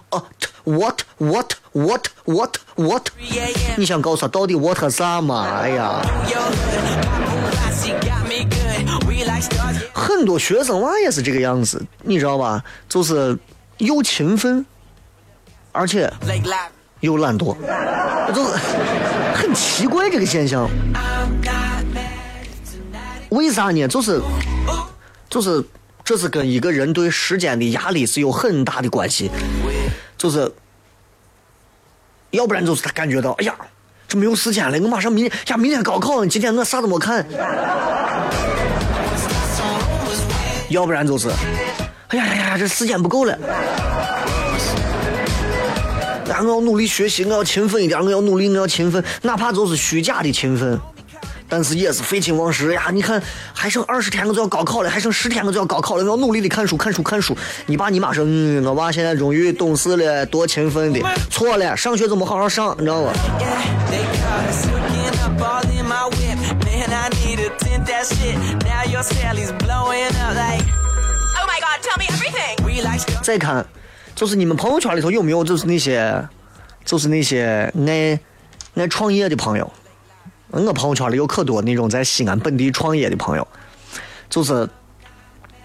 [0.65, 3.07] what what what what what
[3.77, 5.61] 你想告诉他到底 what 啥嘛？
[5.61, 6.01] 哎呀。
[9.93, 12.63] 很多学生娃也是这个样子你知道吧？
[12.89, 13.37] 就是
[13.79, 14.65] 又勤奋
[15.73, 16.11] 而且
[17.01, 17.57] 又懒惰。
[18.35, 18.57] 就是
[19.35, 20.69] 很奇怪这个现象。
[23.31, 23.87] 为啥呢？
[23.89, 24.23] 就是
[25.29, 25.63] 就是
[26.05, 29.31] 这是跟一个人对时间的压力是有很大的关系。
[30.17, 30.53] 就是
[32.31, 33.55] 要不然就是他感觉到，哎呀，
[34.09, 37.27] 这没有时间了，我马上明天呀，明天高考，今天我啥都没看。
[40.71, 41.29] 要不然就是，
[42.09, 43.39] 哎呀呀呀，这时间不够了。
[46.27, 50.81] 然后我要努力学习，我要勤奋一点，我要努力，我要勤奋，哪怕就是虚假的勤奋，
[51.55, 52.91] 但是也是废寝忘食呀！
[52.93, 57.37] 你看，还剩二十天我就要高考了，还剩十天我就要高考了，我要努力的看书，看书，看书。
[57.67, 61.01] 你爸你妈说，嗯，我娃现在终于懂事了，多勤奋的。
[61.31, 63.47] 错了，上学怎么好好上，你知道吧？Yeah,
[63.89, 66.65] they caught us hooking up all in my whip.
[66.65, 68.35] Man, I need to tint that shit.
[68.65, 70.65] Now your Sally's blowing up like.
[71.39, 72.65] Oh my god, tell me everything.
[72.65, 73.23] We like stars.
[73.23, 73.65] 再看，
[74.17, 76.29] 就是你们朋友圈里头有没有就是那些，
[76.85, 78.19] 就是那些爱
[78.75, 79.73] 爱创业的朋友？
[80.51, 83.47] 我朋友圈里有可多那种在西安本地创业的朋友，
[84.31, 84.69] 就是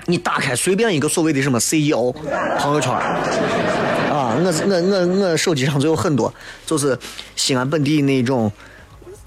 [0.05, 2.11] 你打开随便一个所谓的什么 CEO
[2.57, 6.33] 朋友圈啊，我我我我手机上就有很多，
[6.65, 6.97] 就是
[7.35, 8.51] 西安本地那种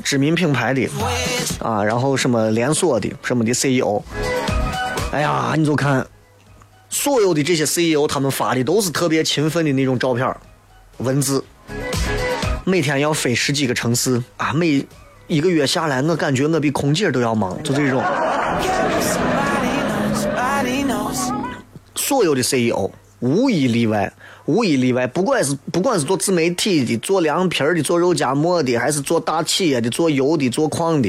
[0.03, 0.89] 知名品牌的
[1.61, 4.03] 啊，然后什么连锁的什么的 CEO，
[5.13, 6.07] 哎呀，你就看。
[6.95, 10.37] 所有的这些 CEO 他们发的都是特别勤奋的那种照片
[10.99, 11.43] 文字，
[12.67, 14.85] 每天要飞十几个城市啊，每
[15.27, 18.03] 一个月下来，我感觉我比空姐都要忙，就这种。
[21.95, 24.13] 所有的 CEO 无一例外，
[24.45, 31.09] 无一例外，不管是不管是做自媒体的、做凉皮的、做肉夹馍的，还是做大企业的、做油的、做矿的，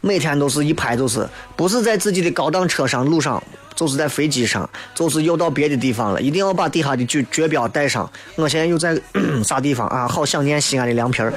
[0.00, 3.42] 每天都是一拍，就是不是在自己的高档车上路上，
[3.74, 8.10] 就是在飞机上，就是又到别的地方了，一定要把底下的绝绝标带上。
[8.36, 8.98] 我现在又在
[9.44, 10.08] 啥地方啊？
[10.08, 11.32] 好想念西安的凉皮儿。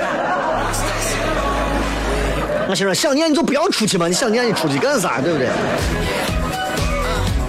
[2.67, 5.19] 我心说想念你就不要出去嘛，你想念你出去干啥？
[5.21, 5.47] 对不对？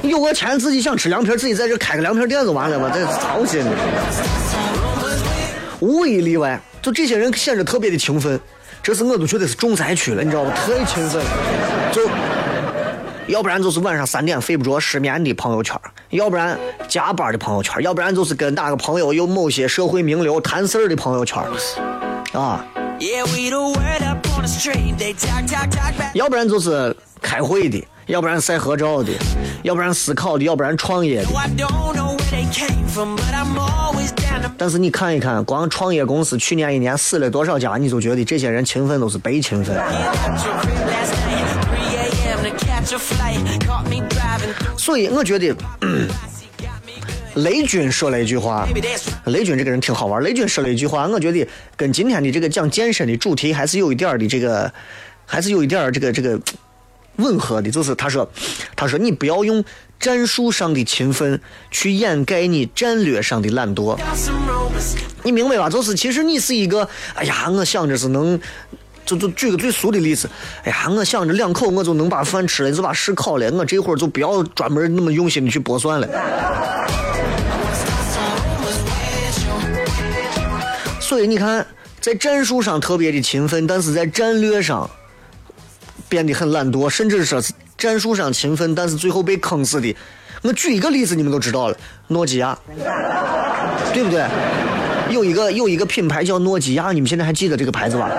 [0.02, 3.70] 你有个钱自己想吃凉皮，自己在这开个凉皮店就完了嘛，这操心的。
[5.80, 8.38] 无一例外，就这些人显得特别的勤奋，
[8.82, 10.52] 这是我都觉得是重灾区了，你知道吧？
[10.54, 11.30] 太勤奋了，
[11.92, 12.02] 就
[13.26, 15.78] 要不然就是晚上三点睡不着失眠的朋友圈，
[16.10, 21.42] 要不然加班的朋友圈，要不然就是跟哪个朋友有某些社会名流谈事儿的朋友圈，
[22.32, 22.64] 啊，
[26.14, 29.12] 要不然就是开会的，要不然晒合照的，
[29.62, 31.28] 要不然思考的，要不然创业的。
[34.56, 39.76] 但是你看一看，光创业公司去年一年死了多少家，你就觉得这些人勤奋都是白勤奋。
[39.76, 41.44] get out your crib last night.
[41.74, 42.38] 3 a.m.
[42.44, 43.38] to catch a flight.
[43.66, 46.08] Caught me driving through 所以我觉得，嗯
[47.34, 48.66] 雷军说了一句话，
[49.26, 50.22] 雷军这个人挺好玩。
[50.22, 54.72] 雷军说了一句话，我觉得跟今天的这个讲健身的主题还是有一点的这个，
[55.26, 56.38] 还是有一点这个这个
[57.16, 57.70] 吻合的。
[57.70, 58.28] 就是他说，
[58.76, 59.64] 他说你不要用
[59.98, 61.40] 战术上的勤奋
[61.72, 63.98] 去掩盖你战略上的懒惰。
[65.24, 65.68] 你明白吧？
[65.68, 68.38] 就是其实你是一个，哎呀，我想着是能，
[69.04, 70.30] 就就举个最俗的例子，
[70.62, 76.08] 哎呀，我想着两口我就能把饭吃了，就把事考了，我这会儿就不要专门那么用心的去剥蒜了。
[81.14, 81.64] 所以你看，
[82.00, 84.90] 在战术上特别的勤奋，但是在战略上
[86.08, 89.94] 变得很懒惰，甚至说是战术上勤奋，但是最后被坑死的。
[90.42, 91.76] 我举一个例子，你们都知道了，
[92.08, 92.58] 诺基亚，
[93.92, 94.26] 对不对？
[95.08, 98.10] 有一个有一个品牌叫诺基亚，你们现在还记得这个牌子吧？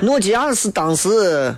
[0.00, 1.54] 诺基亚是当时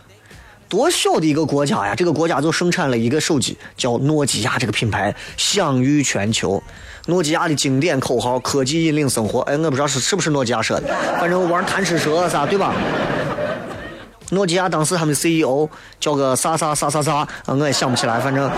[0.68, 1.94] 多小的一个国家呀？
[1.94, 6.62] 这个国家就生产了一个手机，叫诺基亚，这个品牌享誉全球。
[7.06, 10.88] 诺基亚的经典口号“科技引领生活”，哎，我不知道是是不是诺基亚说的，
[11.20, 12.74] 反正玩贪吃蛇啥，对吧？
[14.30, 15.68] 诺基亚当时他们的 CEO
[16.00, 18.50] 叫个啥啥啥啥啥，我也想不起来，反正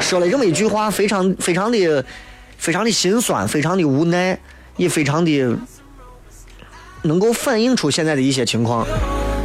[0.00, 2.04] 说了这么一句话，非常非常的
[2.56, 4.36] 非常的心酸，非常的无奈，
[4.76, 5.56] 也非常的
[7.02, 8.84] 能够反映出现在的一些情况。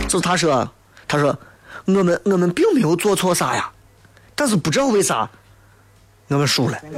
[0.07, 0.67] 就是他说，
[1.13, 1.37] 他说
[1.85, 3.71] 我们我们并没有做错啥呀，
[4.33, 5.29] 但是不知道为啥
[6.27, 6.79] 我们输了。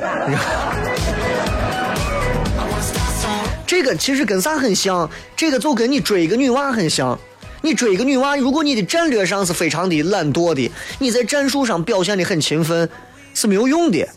[3.67, 5.10] 这个其实跟啥很像？
[5.36, 7.19] 这个就跟你追一个女娃很像。
[7.62, 12.89] 你追一个女娃，如果你的战略上是非常的懒惰的，你在战术上表现的很勤奋，
[13.34, 14.08] 是没有用的。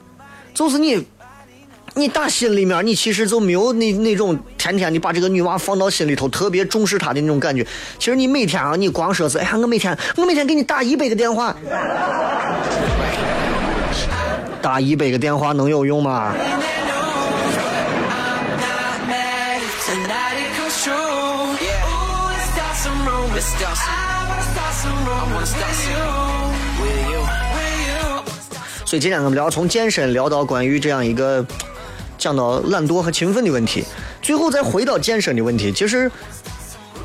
[0.54, 1.04] 就是你，
[1.98, 7.66] 你打心里面，你其实就没有那那种天天你把这个女娃放到心里头，特别重视她的那种感觉。
[7.98, 11.56] 其实你每天啊，你光说是，哎呀，我每天我每天给你打一百个电话，
[14.62, 16.32] 打一百个电话能有用吗.
[28.84, 31.44] 所以今天我们聊从健身聊到关于这样一个
[32.18, 33.84] 讲到懒惰和勤奋的问题，
[34.20, 35.72] 最后再回到健身的问题。
[35.72, 36.10] 其实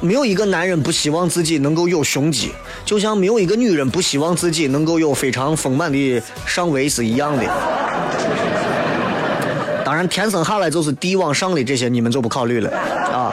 [0.02, 2.52] 没有一个男人不希望自己能够有胸肌，
[2.84, 7.44] 就像没有一个女人不希望自己能够有非常丰满的上围是一样的。
[9.86, 12.70] 当然，天生下来就是低往上的这些你们就不考虑了
[13.12, 13.32] 啊，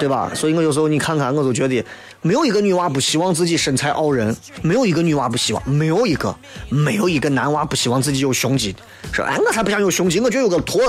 [0.00, 0.32] 对吧？
[0.34, 1.84] 所以我有时候你看看，我就觉得
[2.22, 6.34] 没有一个女娃不希望自己身材傲人，没有一个女娃不希望，没有一个，
[6.68, 8.78] 没有一个男娃不希望自己有胸肌的。
[9.12, 10.80] 说，哎，我才不想有胸肌，我觉得有个驼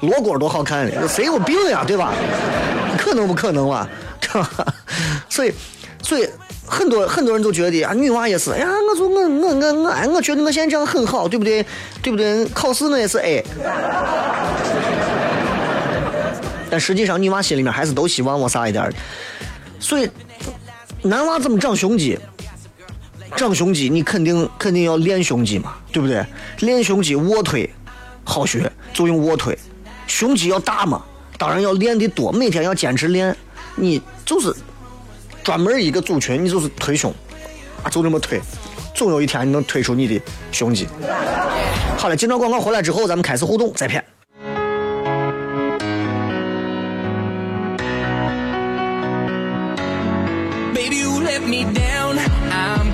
[0.00, 2.12] 罗锅多好看呢，谁有病呀，对吧？
[2.98, 3.88] 可能不可能嘛？
[4.20, 4.74] 对吧？
[5.28, 5.52] 所以，
[6.02, 6.28] 所以
[6.66, 11.64] 很多很多人都觉得啊，女娃也是，哎呀，我说我我我我，哎，我觉得我现在这样很好，对不对？
[12.02, 12.44] 对不对？
[12.46, 13.44] 考试我也是 A。
[16.72, 18.94] 但实际上，女娃心里面还是都希望我啥一点的。
[19.78, 20.08] 所以，
[21.02, 22.18] 男娃怎么长胸肌？
[23.36, 26.24] 长胸肌，你肯定肯定要练胸肌嘛，对不对？
[26.60, 27.68] 练胸肌，卧推
[28.24, 29.54] 好学，就用卧推。
[30.06, 31.04] 胸肌要大嘛，
[31.36, 33.36] 当然要练的多，每天要坚持练。
[33.76, 34.50] 你就是
[35.44, 37.12] 专门一个组群，你就是推胸，
[37.82, 38.40] 啊，就这么推，
[38.94, 40.18] 总有一天你能推出你的
[40.50, 40.88] 胸肌。
[41.98, 44.02] 好了，进段广告回来之后，咱们开始互动，再片。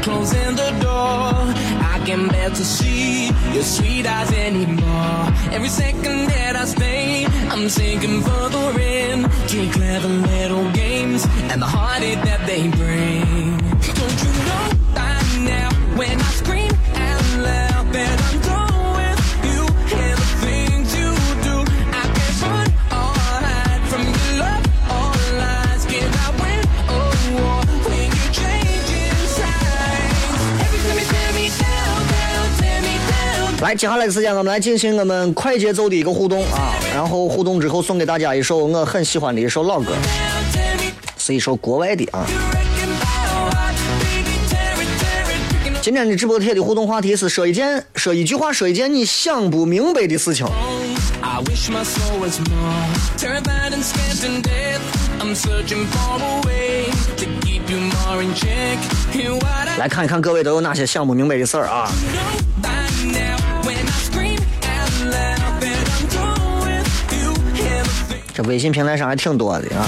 [0.03, 1.33] Closing the door.
[1.95, 5.23] I can't bear to see your sweet eyes anymore.
[5.53, 9.23] Every second that I stay, I'm sinking further in
[9.53, 13.59] to clever little games and the heartache that they bring.
[13.99, 15.19] Don't you know by
[15.53, 18.68] now when I scream out loud that I'm done
[33.61, 39.93] 来，接下来的时间，我们来进行我们快节奏的一个互动啊，然后互动之后送给大家一首我很喜欢的一首老歌，
[41.19, 42.25] 是一首国外的啊。
[45.83, 50.47] 今天的直播间的互动话题是说一件，说一句话，说一件你想不明白的事情。
[59.79, 61.91] 来看一看各位都有哪些想不明白的事儿啊。
[68.39, 69.85] 这微信平台上还挺多的啊。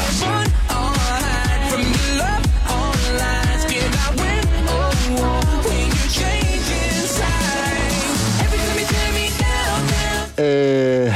[10.35, 11.13] 呃，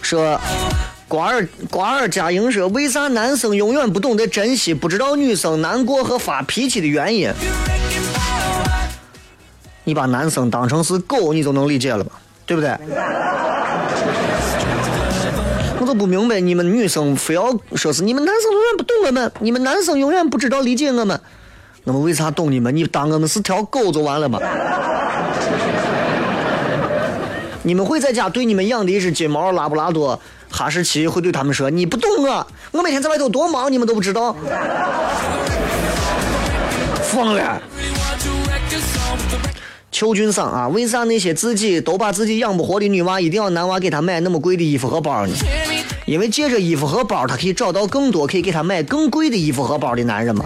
[0.00, 0.40] 说，
[1.06, 7.30] 瓜儿瓜儿佳莹说，为啥男生永远不懂得珍惜，不知道女生难过和发脾气的原因？
[9.84, 12.12] 你把男生当成是狗，你就能理解了吧？
[12.46, 12.74] 对不对？
[15.94, 21.18] 不明白，你们女生非要说是你们男生永远不懂我们，你们男生永远不知道理解我们。
[21.84, 22.74] 那么为啥懂你们？
[22.74, 24.40] 你当我们是条狗就完了吗？
[27.62, 30.18] 你们会在家对你们养的一只金毛拉布拉多、
[30.50, 34.36] 哈士奇，会对他们说：“你不懂我，我每天在外头多忙，你们都不知道。”
[37.04, 37.62] 疯了！
[39.90, 45.32] 邱俊桑啊，为啥那些自己都把自己养不活的女娃，一定要男娃给她买那么贵的衣服和包呢？
[46.06, 50.44] 因为借着衣服和包，她可以找到更多可以给她买更贵的衣服和包的男人嘛。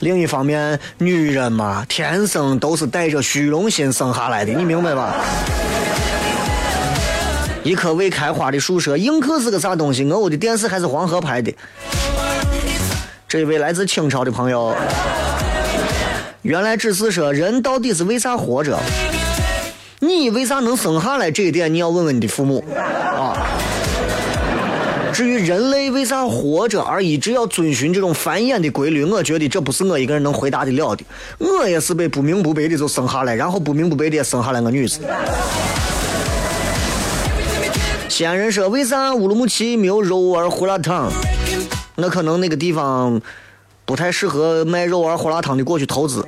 [0.00, 5.14] 另一方面，女人嘛，天生都是带着虚荣心生下来的，你明白吧？
[7.62, 10.02] 一棵未开花的树说：“映客是个啥东西？
[10.04, 11.54] 我屋的电视还是黄河拍的。”
[13.28, 14.74] 这位来自清朝的朋友，
[16.42, 18.78] 原来只是说人到底是为啥活着？
[20.02, 21.30] 你为啥能生下来？
[21.30, 23.36] 这一点你要问问你的父母啊。
[25.12, 31.04] 至于人类为啥活着而一直要遵循这种繁衍的规律，我觉得这不是我一个人能回答得了的。
[31.36, 35.00] 我也是被不明不白的就生下来，然后不明不白的也生下来个女子。
[38.08, 41.12] 西安人说，为啥乌鲁木齐没有肉丸胡辣汤？
[41.96, 43.20] 那可能那个地方
[43.84, 46.26] 不太适合卖肉丸胡辣汤的过去投资。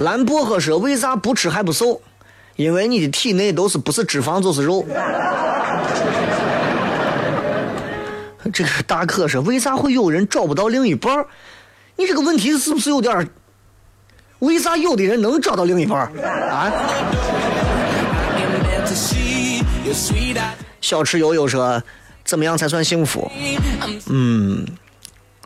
[0.00, 2.00] 蓝薄荷说，为啥不吃还不瘦？
[2.56, 4.84] 因为你的体内都是不是脂肪就是肉。
[8.52, 11.24] 这个大可说，为啥会有人找不到另一半？
[11.96, 13.28] 你这个问题是不是有点？
[14.38, 16.00] 为啥有的人能找到另一半
[16.48, 16.72] 啊？
[20.80, 21.82] 小吃悠悠说，
[22.24, 23.30] 怎么样才算幸福？
[24.06, 24.66] 嗯，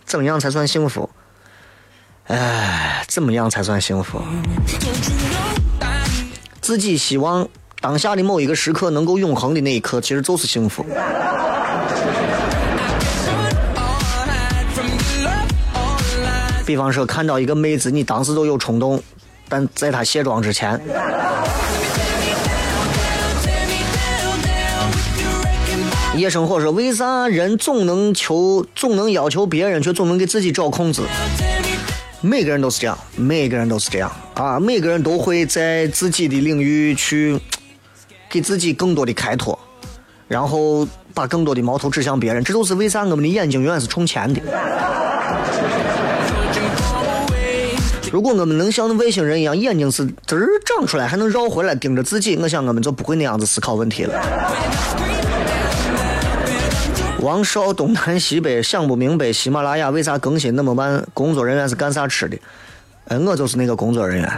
[0.05, 1.11] 怎么样才算幸福？
[2.29, 4.20] 哎，怎么样才算幸福？
[6.62, 7.47] 自己希望
[7.81, 10.87] 当下的某一个时刻能够永恒的那一刻，其实就是幸福。
[16.64, 19.03] 比方说，看到一个妹子，你当时都有冲动，
[19.51, 20.95] 但在她卸妆之前，Tear
[23.68, 26.16] me down, down with your wrecking ball.
[26.18, 31.03] 夜生活说，为啥人总能求，总能要求别人，却总能给自己找空子？
[32.25, 34.59] 每个人都是这样，每个人都是这样啊！
[34.59, 37.39] 每个人都会在自己的领域去
[38.31, 39.59] 给自己更多的开拓，
[40.27, 42.43] 然后把更多的矛头指向别人。
[42.43, 44.41] 这就是为啥我们的眼睛永远是冲前的。
[48.11, 55.24] 如果我们能像外星人一样，眼睛是滋儿长出来，还能绕回来盯着自己，我想我们就不会那样子思考问题了。
[57.25, 61.03] 王少东南西北想不明白，喜马拉雅为啥更新那么慢？
[61.14, 62.37] 工作人员是干啥吃的？
[63.09, 64.31] 哎，我就是那个工作人员。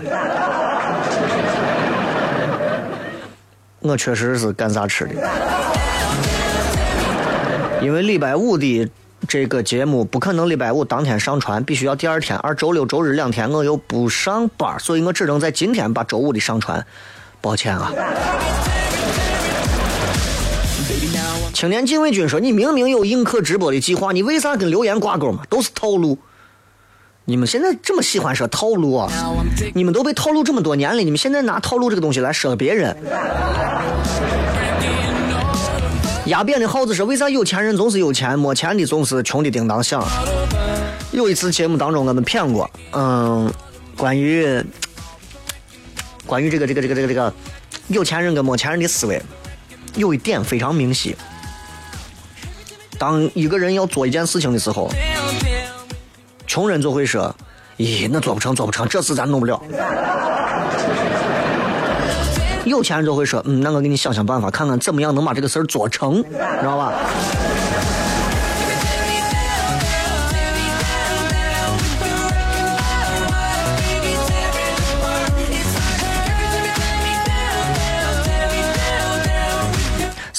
[3.81, 5.15] 我确实是干啥吃的，
[7.83, 8.89] 因为礼拜五的
[9.27, 16.87] 这个节目不可能礼拜五当天上传，必须要第二天，而周六周日两天我又不上班，所以我只能在今天把周五的上传。
[17.41, 17.91] 抱歉啊。
[21.57, 25.43] 青年禁卫军说：“你明明有映客直播的计划，你为啥跟留言挂钩嘛？
[25.49, 26.19] 都是套路。
[27.25, 29.11] 你们现在这么喜欢说套路啊？
[29.75, 32.95] 你们都被套路这么多年了，你们现在拿套路这个东西来说别人。”
[36.27, 40.07] 压扁的耗子说：“为啥有钱人总是有钱，没钱的总是穷的叮当响？”
[41.11, 43.51] 有一次节目当中，我们骗过，嗯，
[43.97, 44.63] 关于
[46.27, 47.33] 关于这个这个这个这个这个
[47.89, 49.23] 有钱人跟没钱人的思维，
[49.95, 51.17] 有一点非常明晰。
[52.99, 54.91] 当一个人要做一件事情的时候，
[56.47, 57.35] 穷人就会说
[57.79, 59.61] ：“咦，那做不成，做不成，这事咱弄不了。”
[62.65, 66.93] 有钱人就会说：“嗯，那我给你想想办法，看看怎么样能把这个事儿做成，知道吧？”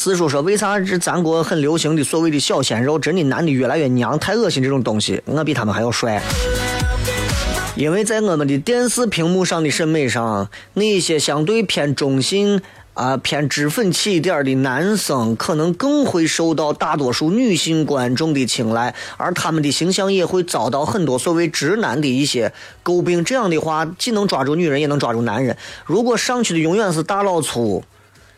[0.08, 6.24] 四叔说：“为啥这咱国很流行的所谓的小鲜肉，真的男的越来越娘，太恶心这种东西，我比他们还要帅。”
[7.76, 12.62] 因为在我们的电视屏幕上的审美上，那些相对偏中性
[12.94, 23.26] 啊、偏脂粉气一点的男生，可能更会受到大多数女性观众的青睐，而他们的形象也会遭到很多所谓直男的一些诟病。
[23.26, 25.58] 这样的话，既能抓住女人，也能抓住男人。
[25.86, 27.84] 如果上去的永远是大老粗。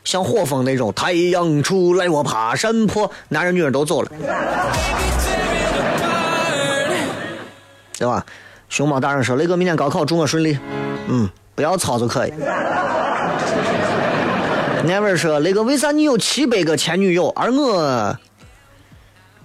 [0.09, 4.09] 像火风那种，太阳出来我爬山坡，男人女人都走了，
[7.95, 8.25] 对吧？
[8.69, 10.57] 熊猫大人说：“雷哥，明天高考祝我顺利。”
[11.09, 12.33] 嗯，不要操就可以。
[14.83, 18.17] Never 说：“雷哥，为啥你有七百个前女友，而我……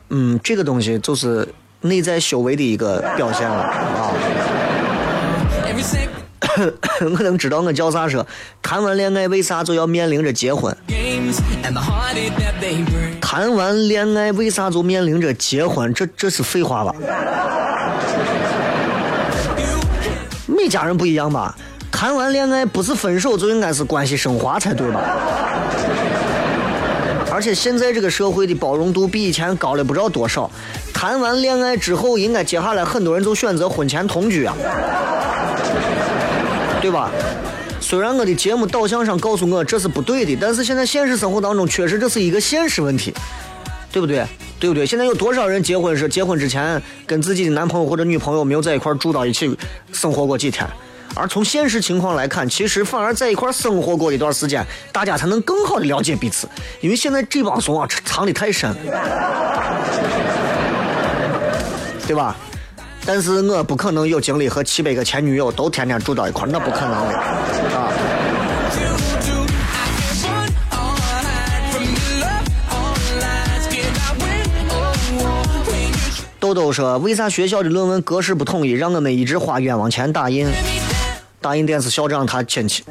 [0.09, 1.47] 嗯，这个东西就是
[1.83, 4.13] 内在修为的一个表现了啊。”
[7.01, 8.27] 我能知道我叫啥说，
[8.63, 10.77] 谈完恋爱为啥就要面临着结婚？
[13.21, 15.93] 谈完恋爱为啥就面临着结婚？
[15.93, 16.95] 这这是废话吧？
[20.47, 21.57] 每家人不一样吧？
[21.91, 25.01] 谈完恋爱不是分手就应该是关系升华才对吧？
[27.33, 30.49] 而且现在这个社会的包容度比以前高了不知道多少。
[30.93, 34.55] 谈完恋爱之后，应该接下来很多人就选择婚前同居啊。
[36.85, 37.11] 对吧？
[37.81, 43.11] 虽然我的节目导向上告诉我这是不对的，但是现在现实生活当中确实这是一个现实问题，
[43.91, 44.27] 对不对？
[44.61, 44.85] 对不对？
[44.85, 49.57] 现在有多少人结婚是结婚之前跟自己的男朋友或者女朋友没有在一块住到一起
[49.95, 50.69] 生活过几天？
[51.15, 54.63] 而从现实情况来看，其实反而在一块生活过一段时间，
[54.93, 56.47] 大家才能更好的了解彼此。
[56.83, 58.71] 因为现在这帮怂啊藏的太深，
[62.07, 62.37] 对吧？
[63.07, 67.93] 但是我不可能有精力和七百个前女友都天天住到一块，那不可能的啊！
[76.41, 80.47] 豆豆说：“为啥学校的论文格式不统一，让我们一直花冤枉钱打印？
[81.41, 82.85] 打印店是校长他亲戚。”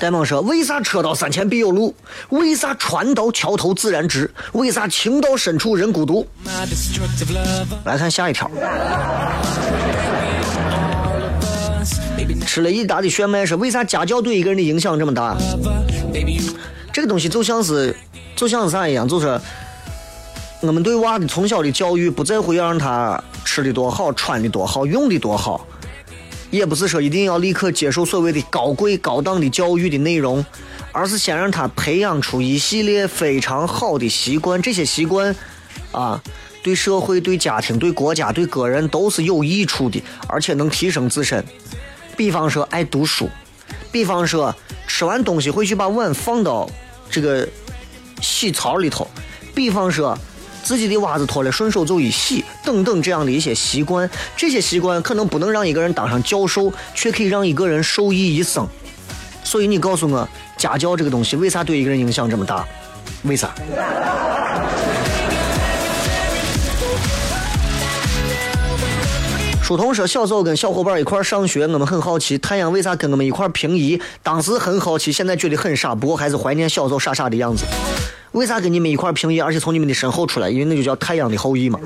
[0.00, 1.94] 戴蒙说：“为啥车到山前必有路？
[2.30, 4.32] 为啥船到桥头自然直？
[4.52, 6.26] 为啥情到深处人孤独？”
[7.84, 8.50] 来看下一条。
[12.46, 15.36] 吃了一打的炫迈说：“为啥家教对一个人的影响这么大？”
[16.90, 17.94] 这个东西就像是，
[18.34, 19.38] 就像是啥一样，就是
[20.62, 25.66] 我们对娃的从小的教育，不在乎要让他吃的多好，穿的多好，用的多好。
[26.50, 30.44] 也不是说一定要立刻接受所谓的高贵高档的教育的内容，
[30.92, 35.34] 而是先让他培养出一系列非常好的习惯，这些习惯，
[35.92, 36.20] 啊，
[36.62, 41.44] 对社会、对家庭、对国家、对个人都是有益处的，而且能提升自身。
[42.16, 43.28] 比方说爱读书，
[43.92, 44.54] 比方说
[44.86, 46.68] 吃完东西会去把碗放到
[47.10, 47.48] 这个
[48.20, 49.08] 洗槽里头，
[49.54, 50.18] 比方说。
[50.62, 58.66] 自己的袜子脱了，顺手就一洗，等等这样的一些习惯，这些习惯可能不能让一个人当上教授，却可以让一个人受益一生。
[59.42, 62.64] 所以你告诉我，家教这个东西为啥对一个人影响这么大？
[63.22, 63.52] 为啥？
[69.62, 74.00] 书童说，小时候跟小伙伴一块上学，我们很好奇太阳为啥跟我们一块平移。
[74.20, 77.64] 当时很好奇，现在觉得很傻，不过还是怀念小时候傻傻的样子。
[78.32, 80.48] 为啥跟你们一块平移，而且从你们的身后出来？
[80.48, 81.78] 因为那就叫太阳的后裔嘛。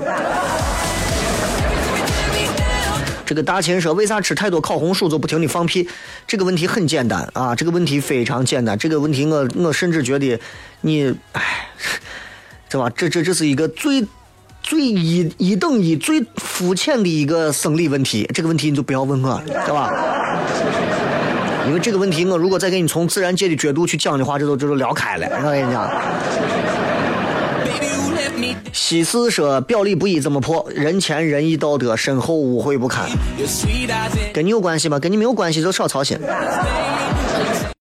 [3.25, 5.89] 这个大秦说，为啥吃太多烤红薯就不停的放屁？
[6.27, 8.77] 这个问题很简单啊，这个问题非常简单。
[8.77, 10.39] 这个问题我我甚至觉得
[10.81, 11.67] 你，哎，
[12.69, 12.87] 对吧？
[12.95, 14.05] 这这这是一个最
[14.61, 18.29] 最一一等一最肤浅的一个生理问题。
[18.31, 19.89] 这个问题你就不要问我了，对吧？
[21.67, 25.27] 因为这个问题，我如果再给你从自然界的角度去讲的话，这都这都聊开了。
[25.43, 25.89] 我跟你讲，
[28.71, 30.65] 西四说表里不一怎么破？
[30.69, 33.05] 人前仁义道德，身后污秽不堪。
[34.33, 34.99] 跟你有关系吗？
[34.99, 36.19] 跟你没有关系就少操心。